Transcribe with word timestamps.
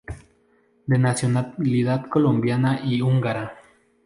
De 0.87 0.97
nacionalidad 0.97 2.09
colombiana 2.09 2.81
y 2.83 3.01
húngara. 3.03 3.59